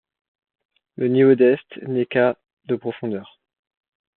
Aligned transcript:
Le 0.95 1.09
niveau 1.09 1.35
d'est 1.35 1.61
n'est 1.83 2.07
qu'à 2.07 2.35
de 2.65 2.75
profondeur. 2.75 3.39